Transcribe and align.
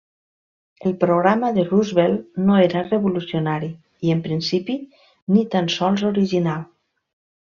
El 0.91 0.93
programa 1.01 1.51
de 1.57 1.65
Roosevelt 1.65 2.39
no 2.47 2.55
era 2.69 2.81
revolucionari, 2.87 3.69
i 4.09 4.13
en 4.15 4.25
principi 4.29 4.79
ni 5.35 5.47
tan 5.57 5.73
sols 5.77 6.07
original. 6.13 6.67